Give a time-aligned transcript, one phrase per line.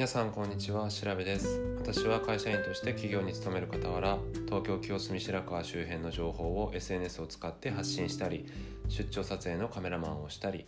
[0.00, 1.60] 皆さんこんにちは調べです。
[1.76, 8.46] 私は会社員として企業に勤める傍ら東京清澄白河周辺の情報を SNS を使って発信したり
[8.88, 10.64] 出張撮影のカメラマンをしたり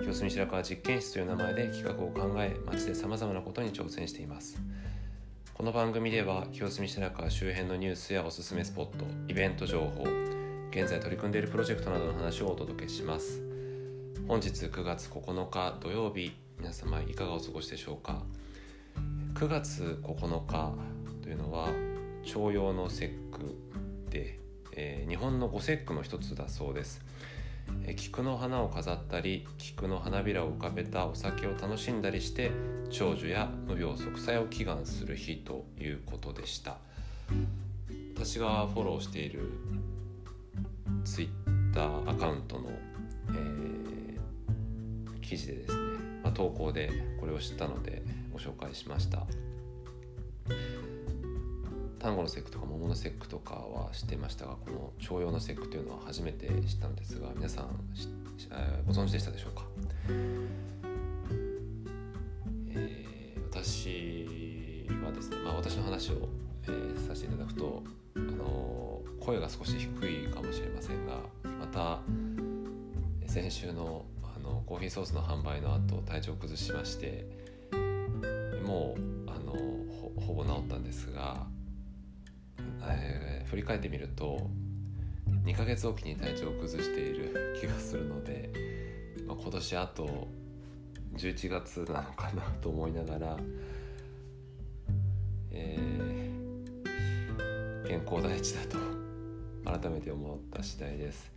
[0.00, 4.60] 清澄白河実験室という名前で企画を考え街でさまざまなことに挑戦しています。
[5.54, 10.02] この番組では清澄白河周辺のニュースやおすすめスポットイベント情報
[10.72, 13.44] 現在取り組んでいるプロジェクトなどの話をお届けします。
[14.26, 18.24] 本日9月9日土曜日皆様いかがお過ごしでしょうか？
[19.34, 20.72] 9月9日
[21.22, 21.68] というのは
[22.24, 23.58] 徴用の節句
[24.10, 24.38] で、
[24.76, 27.00] えー、日本の五節句の一つだそうです、
[27.84, 32.52] えー、菊の花を飾ったり菊の花びらを浮かべたお酒を楽しんだりして
[32.90, 36.76] 長寿や無病息災を祈願する日ということでした。
[38.14, 39.50] 私がフォローしている
[41.04, 42.70] ツイッターアカウントの、
[43.30, 45.80] えー、記事でですね、
[46.22, 48.02] まあ、投稿でこれを知ったので
[48.32, 49.26] ご紹介しました。
[52.02, 57.68] 単語の節句とか桃の節句とかは知ってましたがこの徴用の節句というのは初めて知ったのですが皆さん
[58.84, 59.64] ご存知でしたでしょうか、
[62.70, 66.28] えー、私はですね、まあ、私の話を、
[66.64, 67.84] えー、させていただくと、
[68.16, 71.20] あの声が少し低いかもしれませんが
[71.60, 72.00] また
[73.26, 77.41] 先週のあのコーヒーソースの販売の後体調を崩しまして
[78.62, 79.52] もうあの
[80.20, 81.46] ほぼ治ったんですが、
[82.84, 84.50] えー、振り返ってみると
[85.44, 88.50] 2ヶ月おきに体調を崩している気がするので、
[89.26, 90.28] まあ、今年あと
[91.14, 93.36] 11月なのかなと思いながら、
[95.50, 98.78] えー、健康第一だと
[99.80, 101.32] 改めて思った次第です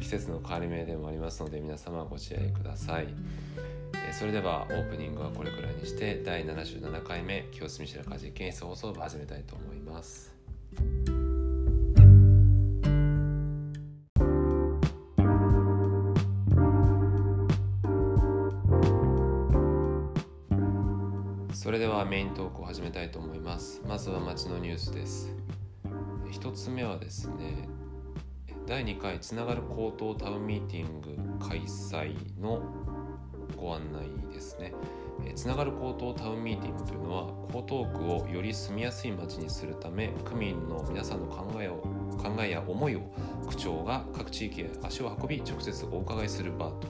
[0.00, 3.79] 季節の変わり目でもありますので皆様ご自愛ください。
[4.12, 10.34] それではオープニングはこれくらいにして第77回目清澄白河実験室放送部始めたいと思います。
[21.54, 23.80] それではメイントークを始めたいと思います。
[23.86, 25.34] まずは街のニュースです。
[26.30, 27.68] 一つ目はですね
[28.66, 32.62] 第2回つながる高等タウンミーティング開催の
[33.60, 34.72] ご案内ですね。
[35.34, 41.76] つながる江東タウンミーティングというのは江東区をより住みやすい街にするため区民の皆さんの考えを
[42.16, 43.00] 考えや思いを
[43.48, 46.88] 区長が各地域へ足を運び直接お伺いする場と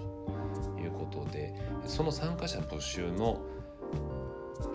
[0.80, 1.54] いうことで
[1.86, 3.40] その参加者募集の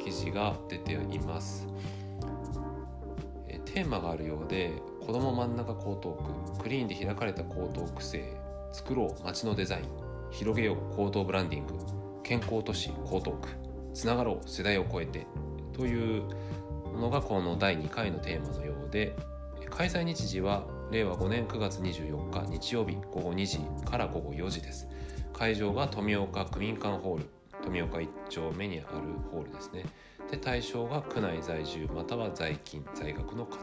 [0.04, 1.68] 記事が出ています
[3.66, 4.72] テーマがあるようで
[5.06, 6.18] 子ども真ん中江東
[6.56, 8.38] 区クリーンで開かれた江東区政
[8.72, 11.74] 作ろう街のデザイン広げよう行動ブランディング。
[12.24, 13.50] 健康都市江東区。
[13.94, 15.26] つながろう世代を超えて
[15.74, 16.24] という
[17.00, 19.16] のがこの第2回のテーマのようで
[19.70, 23.60] 開催日時は令和5年9月24日日曜日午後2時
[23.90, 24.88] から午後4時です。
[25.34, 27.26] 会場が富岡区民館ホール。
[27.64, 28.86] 富岡1丁目にある
[29.32, 29.86] ホールですね。
[30.30, 33.58] で対象が区内在住または在勤在学の方。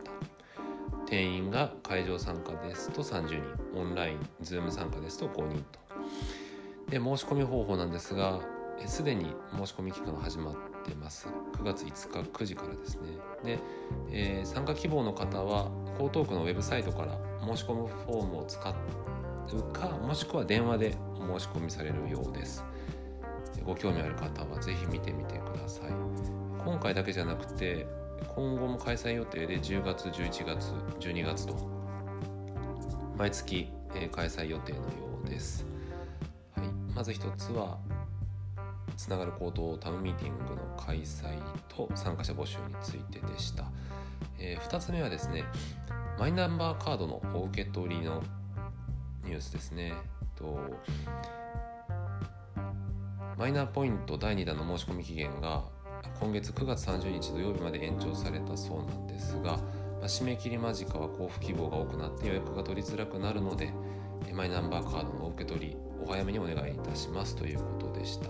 [1.07, 3.43] 定員が会場参加ですと30人。
[3.75, 5.81] オンラインズーム参加ですと5人と。
[6.93, 8.41] で申し込み方法なんですが
[8.85, 10.55] すでに申し込み期間が始まっ
[10.85, 11.29] てます。
[11.55, 13.19] 9月5日9時からですね。
[13.45, 13.59] で、
[14.11, 22.63] えー、参加希望の方は江東区のウェブサイトから申し込むフォームを使うかもしくは電話で申し込みされるようです。
[23.65, 25.93] ご興味ある方は是非見てみてください。
[26.63, 27.87] 今回だけじゃなくて
[28.35, 31.55] 今後も開催予定で10月11月12月と
[33.17, 33.69] 毎月
[34.11, 34.85] 開催予定のよ
[35.25, 35.72] うです。
[36.95, 37.79] まず一つは
[38.97, 41.39] つながる行動タウンミーティングの開催
[41.69, 43.65] と参加者募集についてでした、
[44.39, 45.45] えー、2つ目はですね
[46.19, 48.23] マイナンバーカードのお受け取りの
[49.25, 49.95] ニュースですね。
[50.37, 50.59] と
[53.39, 55.65] マイナポイント第2弾の申し込み期限が
[56.21, 59.59] 今月9月30日土曜日まで延長されたそうなんですが、
[60.03, 63.73] まあ、締め切り間近は交付希望が多くなって予約が取りづらくなるので
[64.35, 68.29] マイナンバーカードの受け取りお早めにお願いいたしますということでした。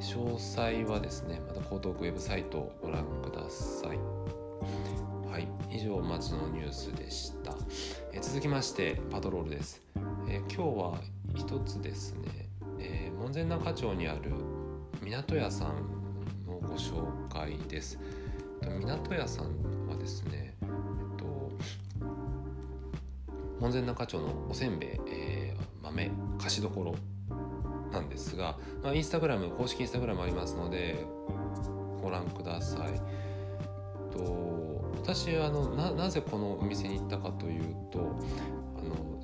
[0.00, 3.98] 詳細はですねまた江東区ウェブサイトをご覧ください。
[5.30, 5.46] はい。
[5.70, 7.52] 以上街のニュースでした、
[8.12, 9.82] え続きましてパトロールです、
[10.28, 11.00] え今日は
[11.34, 12.48] 一つですね、
[12.78, 14.30] えー、門前仲町にある
[15.02, 15.68] 港屋さん
[16.46, 17.98] のご紹介です。
[18.80, 19.46] 港屋さん
[19.88, 20.53] はですね
[23.60, 26.94] 門前仲町のおせんべい、えー、豆菓子どころ
[27.92, 31.06] なんですが、まあ、インスタグラム公式インスタグラムありますので
[32.02, 33.00] ご覧ください。
[34.12, 34.64] と
[35.02, 37.98] 私あのななぜこのお店に行ったかというと
[38.78, 39.20] あの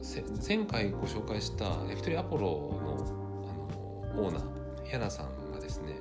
[0.47, 6.01] 前回ご紹介した焼き鳥アポロのあのオーナーヤナさんがですね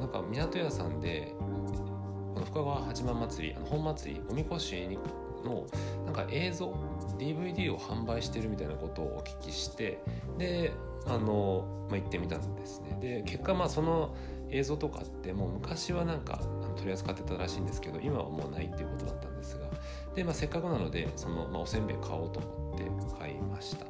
[0.00, 4.98] なんか港屋さんでこの深川八幡祭りあの本祭りおみこし
[5.44, 5.66] の
[6.04, 6.74] なんか映像
[7.18, 10.00] DVD を販売してるみたいなことをお聞きして
[10.38, 10.72] で
[11.06, 12.98] あの、まあ、行ってみたんですね。
[13.00, 14.14] で結果まあその
[14.50, 16.40] 映像とかってもう昔はなんか
[16.76, 19.66] 取り扱ってたらしいんですけど今はもうないっていうことだったんですが
[20.14, 22.84] で、まあ、せっかくなのでその、まあ、おせんべい買おうと思って
[23.18, 23.86] 買いました。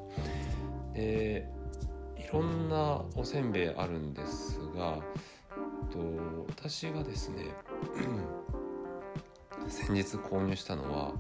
[0.94, 1.49] で
[2.17, 4.99] いろんなおせんべいあるんですが
[5.90, 5.99] と
[6.49, 7.44] 私がですね
[9.69, 11.12] 先日購入したのは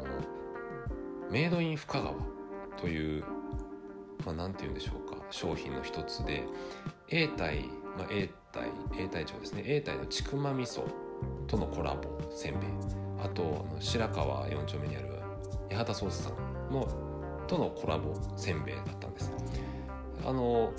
[0.00, 0.08] の
[1.30, 2.14] メイドイン深川
[2.80, 3.24] という
[4.24, 6.44] まあ、なんて言うんでしょうか商品の一つで
[7.08, 7.64] A 体、
[7.96, 8.68] まあ、A 体
[8.98, 9.62] A 体長ですね。
[9.64, 10.82] A 体のちくま味噌
[11.46, 12.70] とのコラボせんべい。
[13.24, 15.06] あとあの白川4丁目にある
[15.70, 16.88] 八幡ソースさんの
[17.46, 19.32] とのコラボせんべいだったんです。
[20.24, 20.72] あの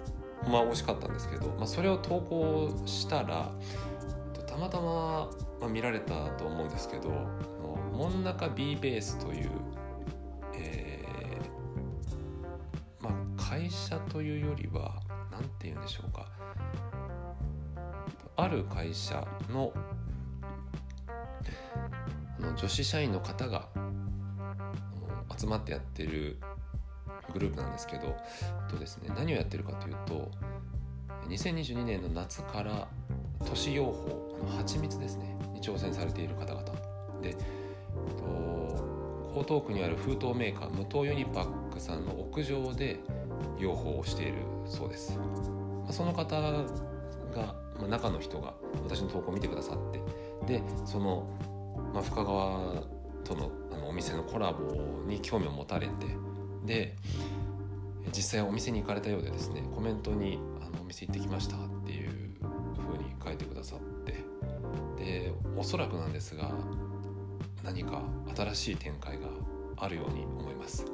[0.50, 3.52] まあ美味しかったんですけど、まあ、それを投稿したら
[4.48, 5.30] たまたま、
[5.62, 7.10] まあ、見られたと思うんですけど
[7.92, 9.52] 真ん中 B ベースという、
[10.56, 15.02] えーまあ、会社というよりは
[15.32, 16.28] 何て言うんでしょうか。
[18.38, 19.74] ある会社の
[22.40, 23.68] の女子社員の方が
[25.38, 26.40] 集まってやってる
[27.34, 28.16] グループなんですけど
[28.70, 30.32] とです、ね、何をやってるかというと
[31.30, 32.88] 2022年の夏から
[33.46, 33.94] 都市養
[34.48, 36.64] 蜂蜂蜜ですねに挑戦されている方々。
[37.22, 37.38] で
[39.36, 43.00] 江東区にある封筒メーカー無糖ユニパックさんの屋上で
[43.58, 44.34] 養蜂をしている
[44.66, 45.18] そうです、
[45.84, 51.30] まあ、その方が、まあ、中の人が私の投稿を見てくださってでその、
[51.94, 52.84] まあ、深川
[53.24, 54.76] とのあのお店のコラボ
[55.08, 55.94] に興味を持たれて
[56.66, 56.96] で
[58.08, 62.10] 実際お店に行かれたようでですねコメントに「あのお店行ってきました」っていう
[62.78, 64.24] 風に書いてくださって
[64.98, 66.52] でおそらくなんですが
[67.64, 68.02] 何か
[68.36, 69.28] 新しい展開が
[69.78, 70.86] あるように思います。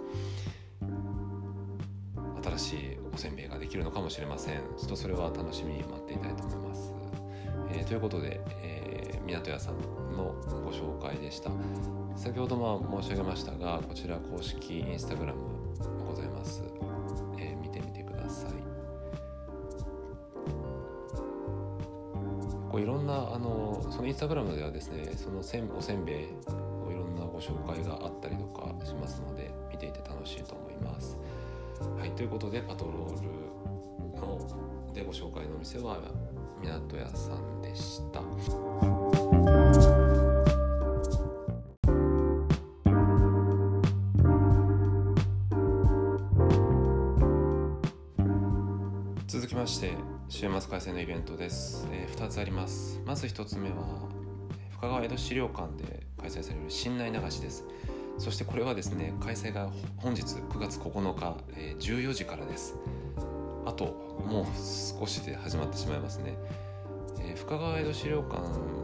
[2.44, 4.60] 新しいおせんべいができるのかもしれません。
[4.78, 6.94] ちょっとそれは楽しみに待っていたいと思います、
[7.72, 9.76] えー、ということで、えー、港屋さん
[10.16, 11.52] のご紹介でした。
[12.16, 15.40] 先ほども申し上げましたがこちら公式インスタグラム
[16.08, 16.64] ございます、
[17.38, 18.52] えー、見てみてください。
[22.72, 26.28] こういろんなあのそのインスタグラムではですねそのせんおせんべい
[27.48, 31.18] 紹介があったりとかしますので見ていて楽しいと思います。
[31.98, 35.98] はいということでパトロールのでご紹介のお店は
[36.62, 38.22] 港屋さんでした。
[49.28, 49.94] 続きまして
[50.28, 53.00] 週末開催のイベントです、えー、2つあります。
[53.06, 53.76] まず1つ目は
[54.72, 57.64] 深川江戸資料館で開催される新内流しです。
[58.18, 62.76] そしてこれはですね開催が本日9月9日、えー、14時からです。
[63.66, 63.86] あと
[64.26, 64.46] もう
[65.00, 66.38] 少しで始まってしまいますね、
[67.20, 68.38] えー、深川江戸資料館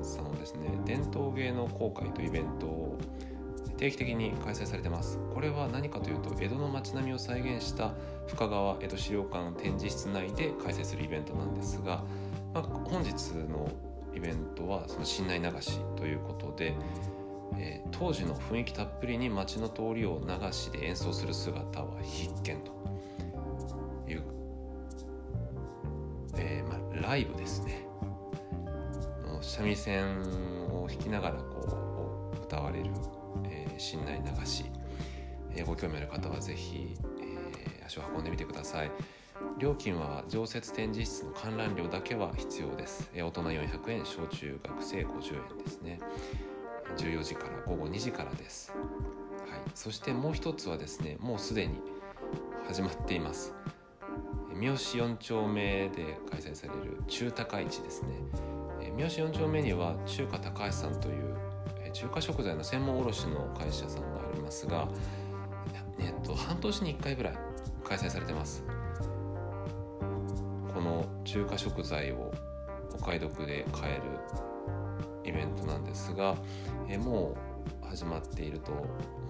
[0.04, 2.98] さんはですね伝統芸能公開というイベントを
[3.78, 5.20] 定期的に開催されてます。
[5.34, 7.92] これは何かというと江戸の街並みを再現した
[8.28, 12.04] 深川江戸資料館展示室内で開催するイベントなんですが、
[12.54, 13.70] まあ、本日の
[14.16, 16.76] イベントはその新内流しということで、
[17.58, 22.72] えー、当時の雰囲気たっぷりに街の通りを流しで演奏する姿は必見と
[24.10, 24.24] いう、
[26.38, 27.86] えー、まあ、ライブですね
[29.42, 30.06] 三味線
[30.72, 32.90] を弾きながらこう歌われる、
[33.46, 34.66] えー、新内流し、
[35.56, 38.92] えご興味ある方は是非、え足を運んでみてください。
[39.58, 43.12] 料金は常設展示室の観覧料だけは必要です。
[43.14, 46.00] 大人400円、小中学生50円ですね。
[46.98, 48.72] 14時から午後2時からです、
[49.50, 51.80] はい、そしてもう一つはですねもうすでに
[52.68, 53.54] 始まっています。
[54.56, 58.10] 三好4丁目で開催される中高市ですね。
[58.96, 61.36] 三好4丁目には中華高橋さんという
[61.92, 64.88] 中華食材の専門卸の会社さんがありますが、
[66.00, 67.38] えっと、半年に1回ぐらい
[67.84, 68.64] 開催されてます。
[70.74, 72.32] この中華食材を
[72.94, 74.02] お買い得で買える
[75.26, 76.36] イベントなんですが、
[76.90, 77.36] えも
[77.84, 78.72] う始まっていると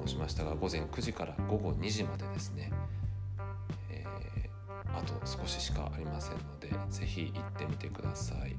[0.06, 2.72] 申しましたが午前9時から午後2時までですね、
[3.92, 8.56] えー、あと少ししかありませんので是非行ってみてください。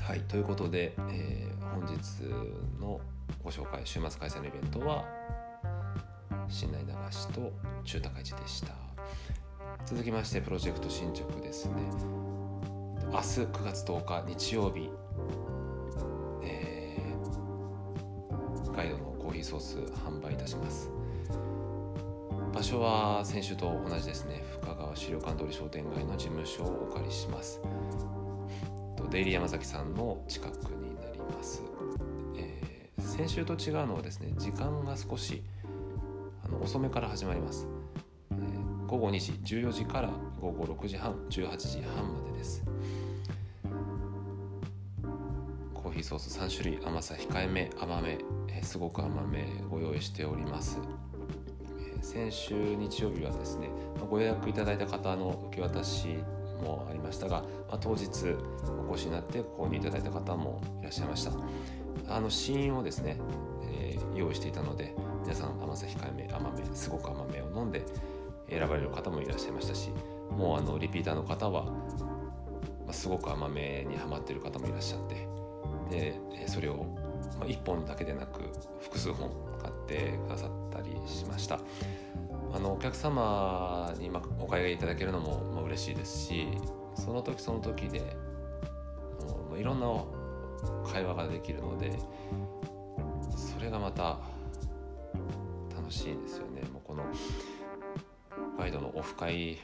[0.00, 2.00] はいということで、えー、本日
[2.80, 3.00] の
[3.42, 5.04] ご紹介週末開催のイベントは
[6.48, 7.52] 新内流しと
[7.84, 8.74] 中高市でした。
[9.84, 12.25] 続きましてプロジェクト進捗ですね。
[13.12, 14.90] 明日9月10日日曜日、
[16.42, 20.90] えー、ガイドのコーヒーソース販売いたします。
[22.52, 24.42] 場所は先週と同じですね。
[24.60, 27.60] 深川資料館通り商店街の事務所をお借りします。
[29.10, 31.62] デイリー山崎さんの近くになります、
[32.36, 35.42] えー、先週と違うのはですね時間が少し
[36.44, 37.66] あの遅めから始まります、
[38.86, 40.10] 午後2時14時から
[40.40, 42.62] 午後6時半18時半までです。
[46.06, 48.18] ソース3種類甘さ控えめ甘め、
[48.62, 50.78] すごく甘めご用意しております、
[52.00, 53.70] 先週日曜日はですね
[54.08, 56.18] ご予約いただいた方の受け渡し
[56.62, 58.06] もありましたが、まあ、当日
[58.88, 61.32] お越しになって購入いただいた方もいらっしゃいました。
[62.08, 63.18] あの試飲をですね、
[63.68, 67.84] えー、用意していたので皆さん甘さ控えめ甘めすごく甘めを飲んで
[68.48, 69.90] 選ばれる方もいらっしゃいましたし
[70.30, 71.66] もうあのリピーターの方は、
[72.86, 75.35] ま、すごく甘めにはまってる方もいらっしゃって
[75.90, 76.86] でそれを、
[77.40, 78.40] 1本だけでなく
[78.80, 81.60] 複数本買ってくださったりしました。
[82.54, 86.48] あのお客様にお買い上げいただけるのも嬉しいですし
[86.94, 88.16] その時その時で
[89.58, 89.86] いろんな
[90.90, 91.92] 会話ができるので
[93.36, 94.18] それがまた
[95.76, 96.62] 楽しいですよね。
[96.72, 97.04] もうこの
[98.58, 99.58] ガイドのオフ会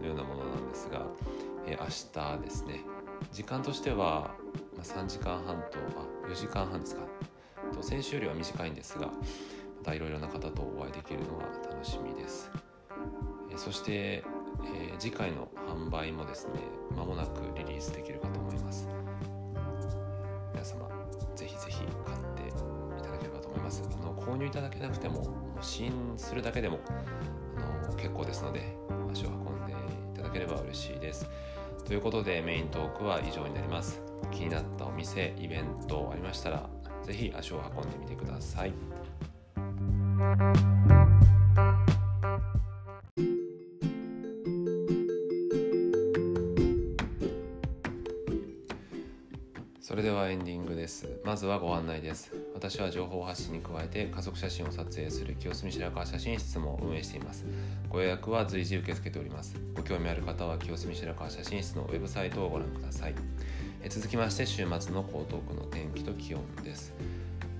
[0.00, 1.06] のようなものなんですが、
[1.66, 2.80] え、明日ですね。
[3.32, 4.34] 時間としては、
[4.78, 7.02] まあ、3時間半とあ4時間半ですか
[7.74, 9.12] と先週よりは短いんですがま
[9.84, 12.50] たいろいろな方とお会いできるのが楽しみです。
[13.56, 16.60] そして、えー、次回の販売もですね
[16.96, 18.88] 間もなくリリースできるかと思います。
[20.52, 20.88] 皆様
[21.34, 23.82] ぜひぜひ買っていただければと思います。
[24.00, 25.26] あの購入いただけなくても
[25.60, 26.78] 試飲するだけでも
[27.56, 28.76] あの結構ですので
[29.10, 29.76] 足を運んでい
[30.16, 31.28] ただければ嬉しいです。
[31.84, 34.07] ということでメイントークは以上になります。
[34.30, 36.68] 気になったお店、イベントありましたら
[37.02, 38.72] ぜひ足を運んでみてください。
[49.80, 51.08] それではエンディングです。
[51.24, 52.30] まずはご案内です。
[52.52, 57.46] 私は情報発信に加えて家族写真を撮影する清澄白河写真室も運営しています。
[57.88, 59.56] ご予約は随時受け付けております。
[59.74, 63.14] ご興味ある方は清澄白河写真室のウェブサイトをご覧ください。
[63.80, 66.92] え続きまして週末の江東区の天気と気温です。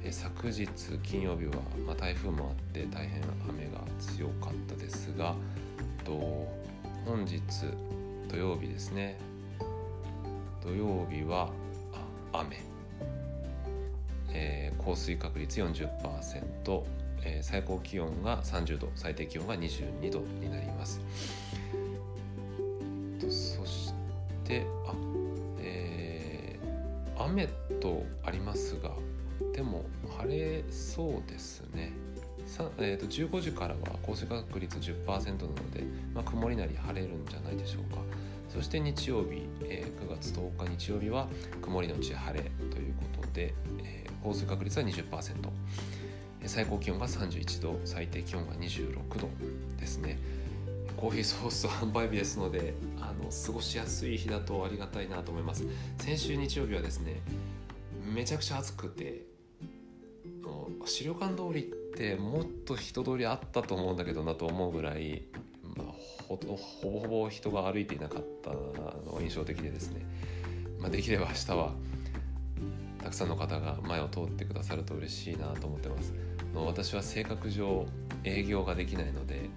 [0.03, 0.67] え昨日
[1.03, 5.35] 金曜日は、まあ、台風もあって大変雨が強かったですが
[6.05, 6.49] と
[7.05, 7.41] 本日
[8.29, 9.17] 土曜日ですね。
[10.61, 11.51] 土曜日は
[12.33, 12.61] 雨、
[14.33, 16.83] えー、降水確率40%、
[17.23, 18.91] えー、最高気温が30度。
[18.97, 21.01] 最低気温が22度になります。
[23.21, 23.95] とそし
[24.45, 24.67] て、
[27.29, 27.47] 雨
[27.81, 28.91] とありますが
[29.53, 29.85] でも
[30.19, 31.93] 晴れそうですね。
[32.79, 38.01] えーと、15時からは降水確率10%なので、まあ、曇りなり晴れるんじゃないでしょうか。
[38.49, 41.29] そして日曜日、えー、9月10日日曜日は
[41.61, 43.55] 曇りのち晴れということで、
[43.85, 45.35] えー、降水確率は20%
[46.47, 49.29] 最高気温が31度最低気温が26度
[49.79, 50.19] ですね
[50.99, 55.65] コーヒーソース販売日ですのであの過ごしやすい日だとありがたいなと思います。
[55.97, 57.23] 先週日曜日はですね
[58.13, 59.23] めちゃくちゃ暑くて
[60.87, 61.65] 資料館通りっ
[61.97, 65.23] てもっと人通りあったと思うんだけどなと思うぐらい、
[65.77, 65.87] まあ、
[66.27, 70.05] ほぼほぼ人が歩いていなかったのが印象的でですね、
[70.81, 71.75] まあ、できれば明日は
[73.05, 76.13] たくさんの方が前を通ってくださると嬉しいなと思ってます。
[76.55, 77.87] 私は性格上
[78.25, 79.49] 営業ができないので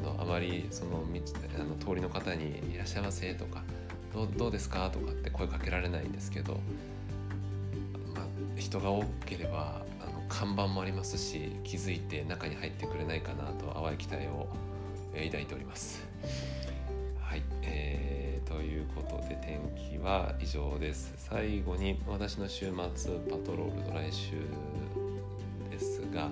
[0.00, 1.02] あのあまりその
[1.58, 3.62] あの通りの方に「いらっしゃいませ」とか
[4.12, 6.60] ど「どうですか?」とかって声かけられないんですけど
[8.14, 14.48] まあ人が多ければあの看板もありますし気づいて中に入ってくれないかなと淡い期待を、
[15.14, 16.02] 抱いております。
[17.20, 21.12] はい、えー、ということで天気は以上です。
[21.16, 24.32] 最後に私の週末パトロールの来週
[25.70, 26.28] ですが、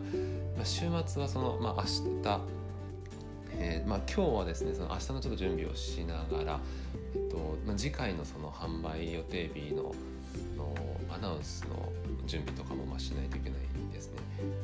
[0.56, 2.40] まあ、週末はその、まあ、明日
[3.62, 6.60] えーまあ、今日はですねその明日のちょっと準備をしながら、
[7.14, 7.36] えっと
[7.66, 9.94] まあ、次回のその販売予定日の
[10.56, 10.74] の
[11.14, 11.92] アナウンスの
[12.26, 13.58] 準備とかもまあしないといけない
[13.92, 14.14] ですね。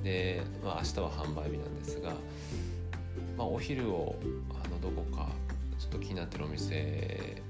[0.03, 2.11] で、まあ、明日は販売日なんですが、
[3.37, 4.17] まあ、お昼を
[4.65, 5.29] あのどこか
[5.79, 7.43] ちょっと気になってるお店で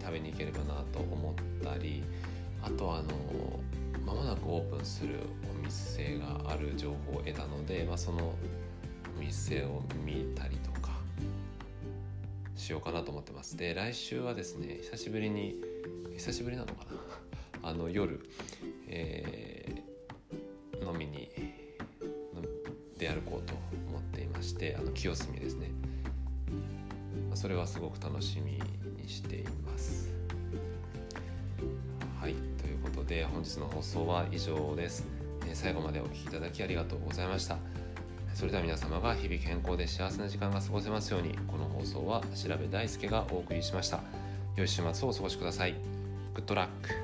[0.00, 2.02] 食べに行ければなと思ったり
[2.62, 3.08] あとあの
[4.04, 8.34] 間もなくオープンするお店がある情報を得たので、まあ、その
[9.20, 10.92] 店を見たりとか
[12.56, 13.56] しようかなと思ってます。
[13.56, 15.60] で来週はですね久しぶりに
[16.16, 16.86] 久しぶりなのか
[17.62, 17.68] な？
[17.70, 18.20] あの夜、
[18.88, 21.30] えー、飲みに
[22.98, 23.54] 出歩こうと
[23.88, 25.70] 思っていましてあの清澄ですね。
[27.34, 28.52] それはすごく楽しみ
[29.00, 30.12] にしています。
[32.20, 35.06] はいということで本日の放送は以上です。
[35.54, 37.58] 最後までお聴きいただきありがとうございました。
[38.40, 44.00] それでは皆様が日々健康で幸せな時間が過ごせますようにこの放送は調べ大輔がお送りしました。
[44.56, 45.74] 良い週末をお過ごしください。
[46.32, 46.99] グッドラック